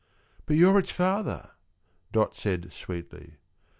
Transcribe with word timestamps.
"But 0.47 0.55
you're 0.57 0.79
its 0.79 0.89
father," 0.89 1.51
Dot 2.11 2.35
said 2.35 2.71
sweetly. 2.71 3.35